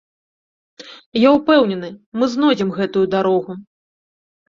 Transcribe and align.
Я 1.27 1.35
ўпэўнены, 1.37 1.89
мы 2.19 2.25
знойдзем 2.35 2.75
гэтую 2.81 3.05
дарогу. 3.17 3.51